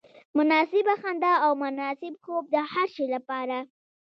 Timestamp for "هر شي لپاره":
2.71-3.57